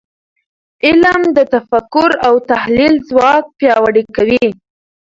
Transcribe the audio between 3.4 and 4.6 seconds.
پیاوړی کوي.